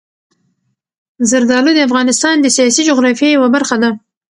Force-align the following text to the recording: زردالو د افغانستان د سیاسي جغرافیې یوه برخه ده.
زردالو 1.29 1.71
د 1.75 1.79
افغانستان 1.87 2.35
د 2.41 2.47
سیاسي 2.55 2.81
جغرافیې 2.89 3.29
یوه 3.35 3.49
برخه 3.55 3.75
ده. 3.83 3.89